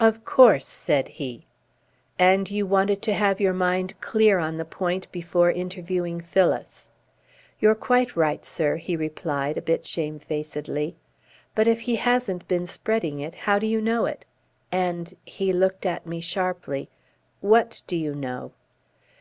[0.00, 1.46] "Of course," said he.
[2.18, 6.88] "And you wanted to have your mind clear on the point before interviewing Phyllis."
[7.60, 10.96] "You're quite right, sir," he replied, a bit shamefacedly.
[11.54, 14.12] "But if he hasn't been spreading it, how do you know?
[14.72, 16.88] And," he looked at me sharply,
[17.40, 18.50] "what do you know?"